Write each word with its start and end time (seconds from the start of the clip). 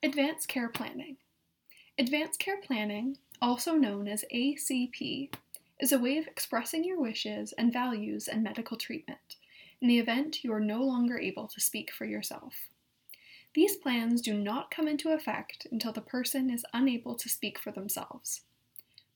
Advanced 0.00 0.46
Care 0.46 0.68
Planning. 0.68 1.16
Advanced 1.98 2.38
Care 2.38 2.60
Planning, 2.60 3.16
also 3.42 3.74
known 3.74 4.06
as 4.06 4.24
ACP, 4.32 5.34
is 5.80 5.90
a 5.90 5.98
way 5.98 6.18
of 6.18 6.28
expressing 6.28 6.84
your 6.84 7.00
wishes 7.00 7.52
and 7.58 7.72
values 7.72 8.28
in 8.28 8.44
medical 8.44 8.76
treatment 8.76 9.34
in 9.80 9.88
the 9.88 9.98
event 9.98 10.44
you 10.44 10.52
are 10.52 10.60
no 10.60 10.84
longer 10.84 11.18
able 11.18 11.48
to 11.48 11.60
speak 11.60 11.90
for 11.90 12.04
yourself. 12.04 12.68
These 13.54 13.74
plans 13.74 14.22
do 14.22 14.34
not 14.34 14.70
come 14.70 14.86
into 14.86 15.10
effect 15.10 15.66
until 15.72 15.90
the 15.90 16.00
person 16.00 16.48
is 16.48 16.64
unable 16.72 17.16
to 17.16 17.28
speak 17.28 17.58
for 17.58 17.72
themselves. 17.72 18.42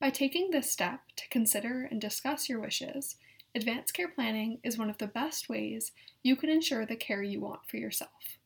By 0.00 0.10
taking 0.10 0.50
this 0.50 0.72
step 0.72 1.02
to 1.14 1.28
consider 1.28 1.86
and 1.92 2.00
discuss 2.00 2.48
your 2.48 2.58
wishes, 2.58 3.14
advanced 3.54 3.94
care 3.94 4.08
planning 4.08 4.58
is 4.64 4.78
one 4.78 4.90
of 4.90 4.98
the 4.98 5.06
best 5.06 5.48
ways 5.48 5.92
you 6.24 6.34
can 6.34 6.50
ensure 6.50 6.84
the 6.84 6.96
care 6.96 7.22
you 7.22 7.38
want 7.38 7.68
for 7.68 7.76
yourself. 7.76 8.40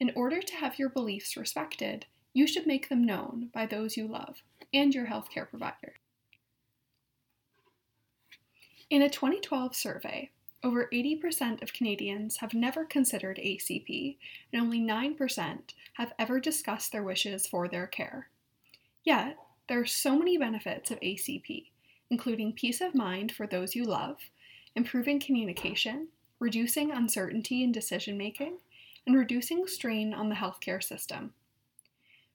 In 0.00 0.12
order 0.16 0.40
to 0.40 0.56
have 0.56 0.78
your 0.78 0.88
beliefs 0.88 1.36
respected, 1.36 2.06
you 2.32 2.46
should 2.46 2.66
make 2.66 2.88
them 2.88 3.04
known 3.04 3.50
by 3.52 3.66
those 3.66 3.98
you 3.98 4.08
love 4.08 4.38
and 4.72 4.94
your 4.94 5.06
healthcare 5.06 5.48
provider. 5.48 5.94
In 8.88 9.02
a 9.02 9.10
2012 9.10 9.76
survey, 9.76 10.30
over 10.62 10.88
80% 10.92 11.62
of 11.62 11.72
Canadians 11.72 12.38
have 12.38 12.54
never 12.54 12.84
considered 12.84 13.38
ACP, 13.38 14.16
and 14.52 14.62
only 14.62 14.80
9% 14.80 15.58
have 15.94 16.12
ever 16.18 16.40
discussed 16.40 16.92
their 16.92 17.02
wishes 17.02 17.46
for 17.46 17.68
their 17.68 17.86
care. 17.86 18.28
Yet, 19.04 19.38
there 19.68 19.80
are 19.80 19.86
so 19.86 20.18
many 20.18 20.36
benefits 20.36 20.90
of 20.90 21.00
ACP, 21.00 21.66
including 22.10 22.52
peace 22.52 22.80
of 22.80 22.94
mind 22.94 23.32
for 23.32 23.46
those 23.46 23.74
you 23.74 23.84
love, 23.84 24.18
improving 24.74 25.20
communication, 25.20 26.08
reducing 26.38 26.90
uncertainty 26.90 27.62
in 27.62 27.70
decision 27.70 28.18
making, 28.18 28.58
and 29.06 29.16
reducing 29.16 29.66
strain 29.66 30.14
on 30.14 30.28
the 30.28 30.34
healthcare 30.34 30.82
system. 30.82 31.32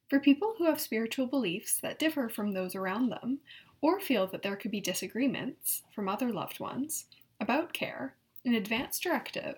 For 0.09 0.19
people 0.19 0.55
who 0.57 0.65
have 0.65 0.79
spiritual 0.79 1.25
beliefs 1.25 1.79
that 1.79 1.99
differ 1.99 2.29
from 2.29 2.51
those 2.51 2.75
around 2.75 3.09
them, 3.09 3.39
or 3.81 3.99
feel 3.99 4.27
that 4.27 4.41
there 4.41 4.55
could 4.55 4.71
be 4.71 4.81
disagreements 4.81 5.83
from 5.93 6.07
other 6.07 6.31
loved 6.31 6.59
ones 6.59 7.05
about 7.39 7.73
care, 7.73 8.15
an 8.43 8.53
advance 8.53 8.99
directive, 8.99 9.55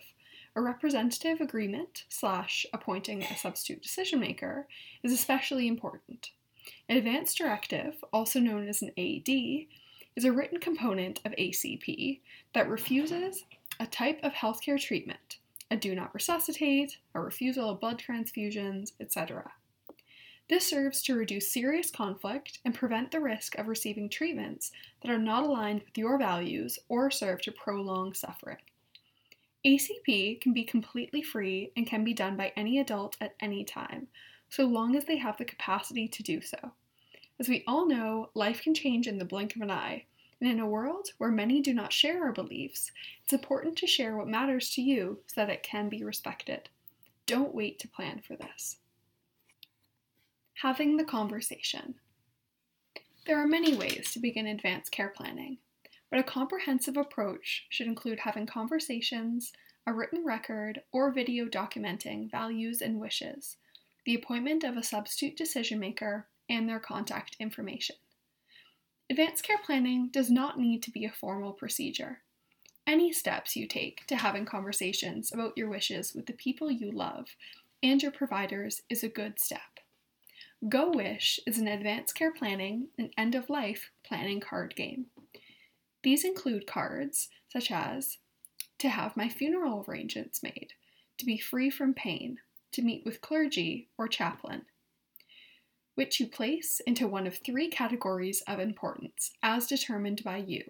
a 0.56 0.62
representative 0.62 1.40
agreement 1.40 2.06
slash 2.10 2.66
appointing 2.74 3.22
a 3.24 3.38
substitute 3.38 3.82
decision 3.82 4.20
maker 4.20 4.68
is 5.04 5.12
especially 5.12 5.68
important. 5.68 6.32
An 6.90 6.98
advance 6.98 7.36
directive, 7.36 8.04
also 8.12 8.40
known 8.40 8.68
as 8.68 8.82
an 8.82 8.90
AD, 8.98 9.30
is 10.16 10.26
a 10.26 10.32
written 10.32 10.60
component 10.60 11.22
of 11.26 11.32
ACP 11.34 12.20
that 12.54 12.68
refuses 12.68 13.46
a 13.80 13.86
type 13.86 14.20
of 14.24 14.34
healthcare 14.34 14.82
treatment, 14.82 15.38
a 15.70 15.78
do 15.78 15.94
not 15.96 16.14
resuscitate, 16.14 16.98
a 17.14 17.20
refusal 17.20 17.70
of 17.70 17.80
blood 17.80 18.00
transfusions, 18.00 18.94
etc. 19.00 19.52
This 20.50 20.66
serves 20.66 21.02
to 21.04 21.16
reduce 21.16 21.52
serious 21.52 21.92
conflict 21.92 22.60
and 22.64 22.74
prevent 22.74 23.12
the 23.12 23.20
risk 23.20 23.58
of 23.58 23.68
receiving 23.68 24.08
treatments 24.08 24.72
that 25.02 25.12
are 25.12 25.18
not 25.18 25.44
aligned 25.44 25.82
with 25.82 25.98
your 25.98 26.18
values 26.18 26.80
or 26.88 27.12
serve 27.12 27.42
to 27.42 27.52
prolong 27.52 28.14
suffering. 28.14 28.58
ACP 29.66 30.40
can 30.40 30.54
be 30.54 30.64
completely 30.64 31.22
free 31.22 31.74
and 31.76 31.86
can 31.86 32.06
be 32.06 32.14
done 32.14 32.38
by 32.38 32.54
any 32.56 32.80
adult 32.80 33.18
at 33.20 33.36
any 33.42 33.66
time, 33.66 34.08
so 34.48 34.66
long 34.66 34.96
as 34.96 35.04
they 35.04 35.18
have 35.18 35.38
the 35.38 35.44
capacity 35.44 36.08
to 36.08 36.24
do 36.24 36.40
so. 36.40 36.72
As 37.40 37.50
we 37.50 37.66
all 37.68 37.86
know, 37.86 38.30
life 38.34 38.62
can 38.62 38.74
change 38.74 39.08
in 39.08 39.18
the 39.18 39.26
blink 39.26 39.56
of 39.56 39.62
an 39.62 39.70
eye, 39.70 40.06
and 40.40 40.50
in 40.50 40.60
a 40.60 40.68
world 40.68 41.10
where 41.18 41.32
many 41.32 41.62
do 41.62 41.74
not 41.74 41.94
share 41.94 42.24
our 42.24 42.32
beliefs, 42.32 42.92
it's 43.24 43.34
important 43.34 43.78
to 43.78 43.88
share 43.88 44.16
what 44.16 44.28
matters 44.28 44.70
to 44.72 44.82
you 44.82 45.20
so 45.28 45.42
that 45.42 45.50
it 45.50 45.64
can 45.64 45.90
be 45.90 46.04
respected. 46.04 46.70
Don't 47.26 47.56
wait 47.56 47.80
to 47.80 47.88
plan 47.88 48.22
for 48.26 48.36
this. 48.36 48.78
Having 50.62 50.98
the 50.98 51.04
conversation. 51.04 51.96
There 53.26 53.38
are 53.38 53.48
many 53.48 53.76
ways 53.76 54.12
to 54.14 54.20
begin 54.20 54.48
advanced 54.48 54.92
care 54.92 55.10
planning, 55.10 55.58
but 56.10 56.20
a 56.20 56.24
comprehensive 56.24 56.98
approach 56.98 57.66
should 57.70 57.88
include 57.88 58.20
having 58.20 58.46
conversations, 58.46 59.52
a 59.86 59.94
written 59.94 60.26
record, 60.26 60.82
or 60.92 61.12
video 61.12 61.46
documenting 61.46 62.32
values 62.32 62.82
and 62.82 63.00
wishes 63.00 63.58
the 64.08 64.16
appointment 64.16 64.64
of 64.64 64.78
a 64.78 64.84
substitute 64.84 65.36
decision 65.36 65.82
maker, 65.82 66.26
and 66.48 66.68
their 66.68 66.80
contact 66.80 67.36
information. 67.42 67.98
Advanced 69.10 69.44
care 69.44 69.58
planning 69.64 70.10
does 70.12 70.30
not 70.30 70.60
need 70.60 70.84
to 70.84 70.92
be 70.92 71.06
a 71.06 71.12
formal 71.12 71.54
procedure. 71.54 72.22
Any 72.86 73.12
steps 73.14 73.56
you 73.56 73.66
take 73.66 74.06
to 74.08 74.18
having 74.18 74.46
conversations 74.46 75.32
about 75.32 75.58
your 75.58 75.70
wishes 75.70 76.14
with 76.14 76.26
the 76.26 76.34
people 76.34 76.70
you 76.70 76.92
love 76.92 77.28
and 77.82 78.02
your 78.02 78.12
providers 78.12 78.82
is 78.90 79.04
a 79.04 79.10
good 79.10 79.40
step. 79.40 79.80
Go 80.68 80.90
Wish 80.90 81.40
is 81.46 81.58
an 81.58 81.68
advanced 81.68 82.16
care 82.16 82.34
planning 82.34 82.88
and 82.98 83.12
end 83.18 83.36
of 83.36 83.50
life 83.50 83.92
planning 84.04 84.40
card 84.40 84.76
game. 84.76 85.06
These 86.04 86.26
include 86.26 86.68
cards 86.68 87.30
such 87.52 87.72
as 87.72 88.18
to 88.80 88.90
have 88.90 89.18
my 89.18 89.30
funeral 89.30 89.86
arrangements 89.88 90.44
made, 90.44 90.74
to 91.18 91.26
be 91.26 91.38
free 91.38 91.70
from 91.70 91.94
pain, 91.94 92.40
to 92.72 92.82
meet 92.82 93.06
with 93.06 93.22
clergy 93.22 93.88
or 93.98 94.08
chaplain, 94.08 94.66
which 95.98 96.20
you 96.20 96.28
place 96.28 96.80
into 96.86 97.08
one 97.08 97.26
of 97.26 97.40
three 97.40 97.68
categories 97.68 98.44
of 98.48 98.60
importance 98.60 99.32
as 99.42 99.66
determined 99.66 100.24
by 100.24 100.38
you. 100.38 100.64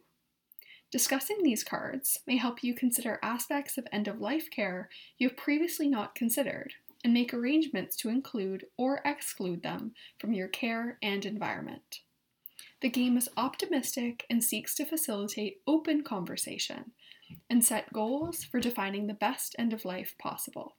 Discussing 0.90 1.44
these 1.44 1.66
cards 1.66 2.22
may 2.26 2.38
help 2.38 2.64
you 2.64 2.74
consider 2.74 3.20
aspects 3.22 3.78
of 3.78 3.86
end 3.92 4.08
of 4.08 4.22
life 4.22 4.50
care 4.50 4.88
you 5.18 5.28
have 5.28 5.36
previously 5.36 5.90
not 5.90 6.16
considered 6.16 6.76
and 7.04 7.14
make 7.14 7.34
arrangements 7.34 7.98
to 7.98 8.08
include 8.08 8.68
or 8.78 9.02
exclude 9.04 9.64
them 9.64 9.92
from 10.18 10.32
your 10.32 10.48
care 10.48 10.98
and 11.02 11.26
environment. 11.26 12.00
The 12.82 12.90
game 12.90 13.18
is 13.18 13.28
optimistic 13.36 14.26
and 14.30 14.42
seeks 14.42 14.76
to 14.76 14.86
facilitate 14.86 15.60
open 15.68 16.04
conversation 16.04 16.92
and 17.50 17.66
set 17.66 17.92
goals 17.92 18.46
for 18.46 18.62
defining 18.62 19.08
the 19.08 19.14
best 19.14 19.58
end 19.60 19.74
of 19.74 19.84
life 19.84 20.16
possible. 20.18 20.78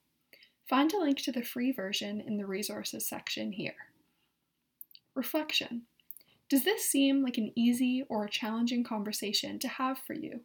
Find 0.71 0.91
a 0.95 0.99
link 0.99 1.19
to 1.25 1.33
the 1.33 1.43
free 1.43 1.71
version 1.71 2.23
in 2.27 2.39
the 2.39 2.47
resources 2.47 3.07
section 3.07 3.53
here. 3.53 3.75
Reflection. 5.19 5.83
Does 6.49 6.63
this 6.63 6.85
seem 6.85 7.25
like 7.25 7.39
an 7.39 7.51
easy 7.57 8.05
or 8.09 8.25
a 8.25 8.31
challenging 8.31 8.85
conversation 8.85 9.59
to 9.59 9.67
have 9.67 9.99
for 9.99 10.15
you? 10.15 10.43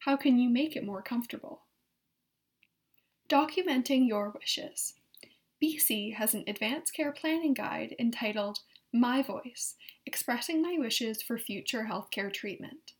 How 0.00 0.18
can 0.18 0.38
you 0.38 0.50
make 0.50 0.76
it 0.76 0.84
more 0.84 1.00
comfortable? 1.00 1.62
Documenting 3.30 4.06
your 4.06 4.34
wishes. 4.38 4.92
BC 5.64 6.14
has 6.14 6.34
an 6.34 6.44
advanced 6.46 6.92
care 6.92 7.10
planning 7.10 7.54
guide 7.54 7.96
entitled 7.98 8.58
My 8.92 9.22
Voice 9.22 9.76
Expressing 10.04 10.60
My 10.60 10.76
Wishes 10.78 11.22
for 11.22 11.38
Future 11.38 11.88
Healthcare 11.90 12.30
Treatment. 12.30 12.92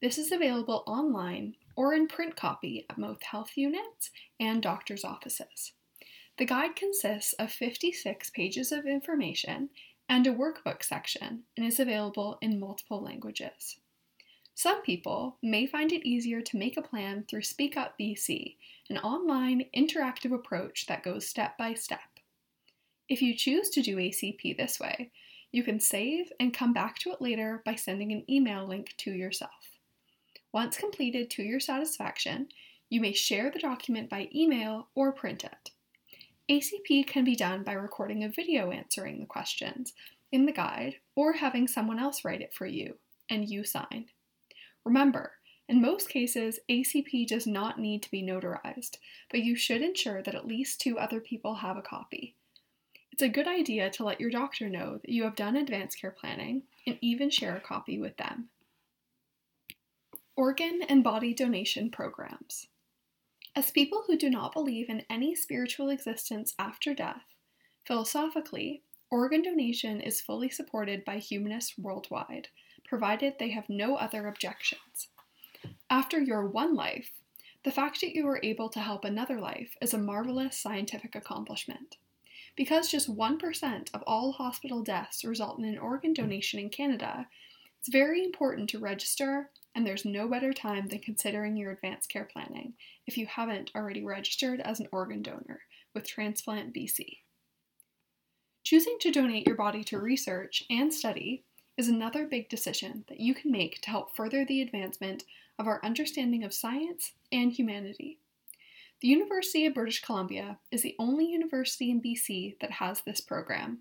This 0.00 0.18
is 0.18 0.32
available 0.32 0.82
online 0.88 1.54
or 1.76 1.94
in 1.94 2.08
print 2.08 2.34
copy 2.34 2.84
at 2.90 2.98
both 2.98 3.22
health 3.22 3.52
units 3.54 4.10
and 4.40 4.60
doctors' 4.60 5.04
offices. 5.04 5.72
The 6.38 6.46
guide 6.46 6.74
consists 6.74 7.34
of 7.34 7.52
56 7.52 8.30
pages 8.30 8.72
of 8.72 8.86
information 8.86 9.70
and 10.12 10.26
a 10.26 10.30
workbook 10.30 10.82
section 10.82 11.42
and 11.56 11.64
is 11.64 11.80
available 11.80 12.36
in 12.42 12.60
multiple 12.60 13.02
languages. 13.02 13.78
Some 14.54 14.82
people 14.82 15.38
may 15.42 15.66
find 15.66 15.90
it 15.90 16.06
easier 16.06 16.42
to 16.42 16.58
make 16.58 16.76
a 16.76 16.82
plan 16.82 17.24
through 17.26 17.44
Speak 17.44 17.78
Up 17.78 17.94
BC, 17.98 18.56
an 18.90 18.98
online 18.98 19.64
interactive 19.74 20.34
approach 20.34 20.84
that 20.84 21.02
goes 21.02 21.26
step 21.26 21.56
by 21.56 21.72
step. 21.72 22.20
If 23.08 23.22
you 23.22 23.34
choose 23.34 23.70
to 23.70 23.80
do 23.80 23.96
ACP 23.96 24.54
this 24.54 24.78
way, 24.78 25.12
you 25.50 25.62
can 25.62 25.80
save 25.80 26.30
and 26.38 26.52
come 26.52 26.74
back 26.74 26.98
to 26.98 27.12
it 27.12 27.22
later 27.22 27.62
by 27.64 27.74
sending 27.74 28.12
an 28.12 28.30
email 28.30 28.66
link 28.66 28.92
to 28.98 29.12
yourself. 29.12 29.78
Once 30.52 30.76
completed 30.76 31.30
to 31.30 31.42
your 31.42 31.58
satisfaction, 31.58 32.48
you 32.90 33.00
may 33.00 33.14
share 33.14 33.50
the 33.50 33.58
document 33.58 34.10
by 34.10 34.28
email 34.34 34.88
or 34.94 35.10
print 35.10 35.42
it. 35.42 35.70
ACP 36.52 37.06
can 37.06 37.24
be 37.24 37.34
done 37.34 37.62
by 37.62 37.72
recording 37.72 38.24
a 38.24 38.28
video 38.28 38.70
answering 38.70 39.18
the 39.18 39.24
questions 39.24 39.94
in 40.32 40.44
the 40.44 40.52
guide 40.52 40.96
or 41.16 41.32
having 41.32 41.66
someone 41.66 41.98
else 41.98 42.26
write 42.26 42.42
it 42.42 42.52
for 42.52 42.66
you 42.66 42.96
and 43.30 43.48
you 43.48 43.64
sign. 43.64 44.04
Remember, 44.84 45.32
in 45.66 45.80
most 45.80 46.10
cases, 46.10 46.58
ACP 46.70 47.26
does 47.26 47.46
not 47.46 47.80
need 47.80 48.02
to 48.02 48.10
be 48.10 48.22
notarized, 48.22 48.98
but 49.30 49.40
you 49.40 49.56
should 49.56 49.80
ensure 49.80 50.22
that 50.22 50.34
at 50.34 50.46
least 50.46 50.78
two 50.78 50.98
other 50.98 51.20
people 51.20 51.54
have 51.54 51.78
a 51.78 51.82
copy. 51.82 52.34
It's 53.12 53.22
a 53.22 53.30
good 53.30 53.48
idea 53.48 53.88
to 53.88 54.04
let 54.04 54.20
your 54.20 54.30
doctor 54.30 54.68
know 54.68 54.98
that 54.98 55.08
you 55.08 55.22
have 55.22 55.36
done 55.36 55.56
advanced 55.56 55.98
care 55.98 56.10
planning 56.10 56.64
and 56.86 56.98
even 57.00 57.30
share 57.30 57.56
a 57.56 57.60
copy 57.60 57.98
with 57.98 58.18
them. 58.18 58.50
Organ 60.36 60.80
and 60.86 61.02
body 61.02 61.32
donation 61.32 61.90
programs. 61.90 62.66
As 63.54 63.70
people 63.70 64.04
who 64.06 64.16
do 64.16 64.30
not 64.30 64.54
believe 64.54 64.88
in 64.88 65.04
any 65.10 65.34
spiritual 65.34 65.90
existence 65.90 66.54
after 66.58 66.94
death, 66.94 67.24
philosophically, 67.84 68.82
organ 69.10 69.42
donation 69.42 70.00
is 70.00 70.22
fully 70.22 70.48
supported 70.48 71.04
by 71.04 71.18
humanists 71.18 71.76
worldwide, 71.76 72.48
provided 72.84 73.34
they 73.38 73.50
have 73.50 73.68
no 73.68 73.96
other 73.96 74.26
objections. 74.26 75.08
After 75.90 76.18
your 76.18 76.46
one 76.46 76.74
life, 76.74 77.10
the 77.62 77.70
fact 77.70 78.00
that 78.00 78.14
you 78.14 78.24
were 78.24 78.40
able 78.42 78.70
to 78.70 78.80
help 78.80 79.04
another 79.04 79.38
life 79.38 79.76
is 79.82 79.92
a 79.92 79.98
marvelous 79.98 80.58
scientific 80.58 81.14
accomplishment. 81.14 81.98
Because 82.56 82.90
just 82.90 83.14
1% 83.14 83.94
of 83.94 84.02
all 84.06 84.32
hospital 84.32 84.82
deaths 84.82 85.24
result 85.24 85.58
in 85.58 85.66
an 85.66 85.78
organ 85.78 86.14
donation 86.14 86.58
in 86.58 86.70
Canada, 86.70 87.28
it's 87.78 87.88
very 87.88 88.24
important 88.24 88.70
to 88.70 88.78
register, 88.78 89.50
and 89.74 89.86
there's 89.86 90.04
no 90.04 90.28
better 90.28 90.52
time 90.52 90.88
than 90.88 90.98
considering 90.98 91.56
your 91.56 91.72
advanced 91.72 92.10
care 92.10 92.28
planning 92.30 92.74
if 93.06 93.16
you 93.16 93.26
haven't 93.26 93.70
already 93.74 94.04
registered 94.04 94.60
as 94.60 94.80
an 94.80 94.88
organ 94.92 95.22
donor 95.22 95.60
with 95.94 96.06
Transplant 96.06 96.74
BC. 96.74 97.18
Choosing 98.64 98.96
to 99.00 99.10
donate 99.10 99.46
your 99.46 99.56
body 99.56 99.82
to 99.84 99.98
research 99.98 100.64
and 100.70 100.92
study 100.92 101.44
is 101.76 101.88
another 101.88 102.26
big 102.26 102.48
decision 102.48 103.04
that 103.08 103.20
you 103.20 103.34
can 103.34 103.50
make 103.50 103.80
to 103.80 103.90
help 103.90 104.14
further 104.14 104.44
the 104.44 104.62
advancement 104.62 105.24
of 105.58 105.66
our 105.66 105.80
understanding 105.84 106.44
of 106.44 106.54
science 106.54 107.12
and 107.30 107.52
humanity. 107.52 108.18
The 109.00 109.08
University 109.08 109.66
of 109.66 109.74
British 109.74 110.00
Columbia 110.00 110.58
is 110.70 110.82
the 110.82 110.94
only 110.98 111.26
university 111.26 111.90
in 111.90 112.00
BC 112.00 112.60
that 112.60 112.70
has 112.70 113.00
this 113.00 113.20
program. 113.20 113.78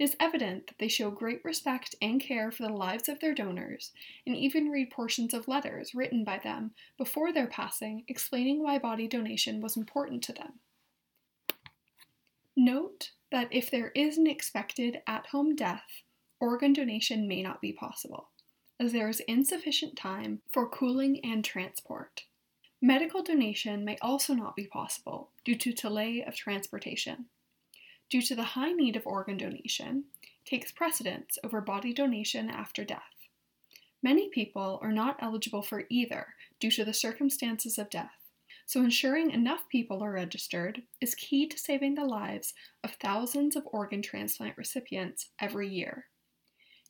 It 0.00 0.04
is 0.04 0.16
evident 0.18 0.66
that 0.66 0.78
they 0.78 0.88
show 0.88 1.10
great 1.10 1.44
respect 1.44 1.94
and 2.00 2.22
care 2.22 2.50
for 2.50 2.62
the 2.62 2.72
lives 2.72 3.06
of 3.06 3.20
their 3.20 3.34
donors, 3.34 3.92
and 4.26 4.34
even 4.34 4.70
read 4.70 4.88
portions 4.88 5.34
of 5.34 5.46
letters 5.46 5.94
written 5.94 6.24
by 6.24 6.38
them 6.38 6.70
before 6.96 7.34
their 7.34 7.46
passing 7.46 8.04
explaining 8.08 8.62
why 8.62 8.78
body 8.78 9.06
donation 9.06 9.60
was 9.60 9.76
important 9.76 10.22
to 10.22 10.32
them. 10.32 10.60
Note 12.56 13.10
that 13.30 13.48
if 13.50 13.70
there 13.70 13.92
is 13.94 14.16
an 14.16 14.26
expected 14.26 15.02
at 15.06 15.26
home 15.26 15.54
death, 15.54 16.02
organ 16.40 16.72
donation 16.72 17.28
may 17.28 17.42
not 17.42 17.60
be 17.60 17.70
possible, 17.70 18.30
as 18.80 18.92
there 18.92 19.10
is 19.10 19.20
insufficient 19.28 19.98
time 19.98 20.40
for 20.50 20.66
cooling 20.66 21.22
and 21.22 21.44
transport. 21.44 22.24
Medical 22.80 23.22
donation 23.22 23.84
may 23.84 23.98
also 24.00 24.32
not 24.32 24.56
be 24.56 24.64
possible 24.64 25.28
due 25.44 25.56
to 25.56 25.74
delay 25.74 26.24
of 26.26 26.34
transportation. 26.34 27.26
Due 28.10 28.22
to 28.22 28.34
the 28.34 28.42
high 28.42 28.72
need 28.72 28.96
of 28.96 29.06
organ 29.06 29.36
donation, 29.36 30.04
takes 30.44 30.72
precedence 30.72 31.38
over 31.44 31.60
body 31.60 31.92
donation 31.92 32.50
after 32.50 32.84
death. 32.84 33.28
Many 34.02 34.28
people 34.28 34.80
are 34.82 34.92
not 34.92 35.16
eligible 35.20 35.62
for 35.62 35.84
either 35.88 36.34
due 36.58 36.72
to 36.72 36.84
the 36.84 36.92
circumstances 36.92 37.78
of 37.78 37.88
death, 37.88 38.20
so 38.66 38.80
ensuring 38.80 39.30
enough 39.30 39.68
people 39.68 40.02
are 40.02 40.12
registered 40.12 40.82
is 41.00 41.14
key 41.14 41.46
to 41.46 41.58
saving 41.58 41.94
the 41.94 42.04
lives 42.04 42.52
of 42.82 42.92
thousands 42.94 43.54
of 43.54 43.66
organ 43.66 44.02
transplant 44.02 44.56
recipients 44.58 45.30
every 45.38 45.68
year. 45.68 46.06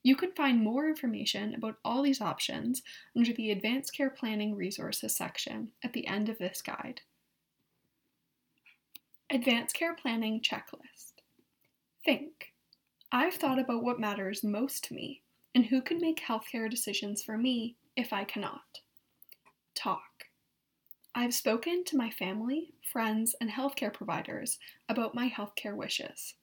You 0.02 0.16
can 0.16 0.32
find 0.32 0.64
more 0.64 0.88
information 0.88 1.54
about 1.54 1.76
all 1.84 2.02
these 2.02 2.22
options 2.22 2.82
under 3.14 3.34
the 3.34 3.50
Advanced 3.50 3.94
Care 3.94 4.08
Planning 4.08 4.56
Resources 4.56 5.14
section 5.14 5.72
at 5.84 5.92
the 5.92 6.06
end 6.06 6.30
of 6.30 6.38
this 6.38 6.62
guide. 6.62 7.02
Advanced 9.30 9.74
Care 9.74 9.94
Planning 9.94 10.40
Checklist 10.40 11.09
Think. 12.02 12.54
I've 13.12 13.34
thought 13.34 13.58
about 13.58 13.82
what 13.82 14.00
matters 14.00 14.42
most 14.42 14.84
to 14.84 14.94
me 14.94 15.20
and 15.54 15.66
who 15.66 15.82
can 15.82 16.00
make 16.00 16.20
healthcare 16.20 16.70
decisions 16.70 17.22
for 17.22 17.36
me 17.36 17.76
if 17.94 18.12
I 18.12 18.24
cannot. 18.24 18.80
Talk. 19.74 20.24
I've 21.14 21.34
spoken 21.34 21.84
to 21.84 21.98
my 21.98 22.08
family, 22.08 22.72
friends, 22.90 23.34
and 23.38 23.50
healthcare 23.50 23.92
providers 23.92 24.58
about 24.88 25.14
my 25.14 25.28
healthcare 25.28 25.76
wishes. 25.76 26.34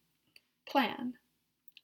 Plan. 0.68 1.14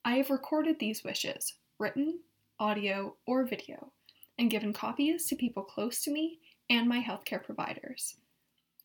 I 0.05 0.15
have 0.17 0.29
recorded 0.29 0.77
these 0.77 1.03
wishes 1.03 1.55
written, 1.79 2.19
audio, 2.59 3.15
or 3.25 3.43
video, 3.43 3.91
and 4.37 4.51
given 4.51 4.73
copies 4.73 5.25
to 5.27 5.35
people 5.35 5.63
close 5.63 6.03
to 6.03 6.11
me 6.11 6.39
and 6.69 6.87
my 6.87 7.01
healthcare 7.01 7.43
providers. 7.43 8.17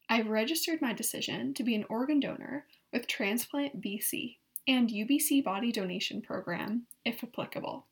I've 0.09 0.29
registered 0.29 0.81
my 0.81 0.95
decision 0.95 1.53
to 1.55 1.63
be 1.63 1.75
an 1.75 1.85
organ 1.91 2.21
donor 2.21 2.65
with 2.91 3.07
Transplant 3.07 3.83
BC 3.83 4.38
and 4.69 4.91
UBC 4.91 5.43
Body 5.43 5.73
Donation 5.73 6.21
Program, 6.21 6.83
if 7.05 7.25
applicable. 7.25 7.87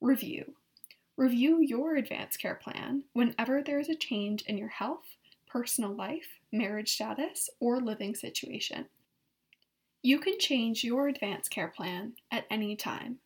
Review 0.00 0.54
Review 1.16 1.60
your 1.60 1.96
advanced 1.96 2.40
care 2.40 2.54
plan 2.54 3.02
whenever 3.12 3.62
there 3.62 3.80
is 3.80 3.90
a 3.90 3.96
change 3.96 4.42
in 4.46 4.56
your 4.56 4.68
health, 4.68 5.04
personal 5.46 5.94
life, 5.94 6.38
marriage 6.50 6.92
status, 6.92 7.50
or 7.58 7.80
living 7.80 8.14
situation. 8.14 8.86
You 10.02 10.20
can 10.20 10.38
change 10.38 10.82
your 10.84 11.08
advanced 11.08 11.50
care 11.50 11.68
plan 11.68 12.14
at 12.30 12.46
any 12.48 12.76
time 12.76 13.18